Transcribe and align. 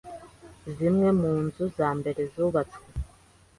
Zimwe 0.75 1.09
mu 1.19 1.31
nzu 1.43 1.63
za 1.77 1.89
mbere 1.99 2.21
zubatswe 2.33 2.85